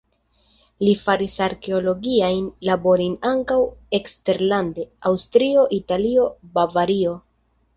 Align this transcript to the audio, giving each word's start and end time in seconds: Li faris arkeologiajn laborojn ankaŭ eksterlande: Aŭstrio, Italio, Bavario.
Li 0.83 0.93
faris 1.01 1.35
arkeologiajn 1.47 2.47
laborojn 2.69 3.19
ankaŭ 3.33 3.59
eksterlande: 3.99 4.87
Aŭstrio, 5.11 5.67
Italio, 5.81 6.25
Bavario. 6.59 7.15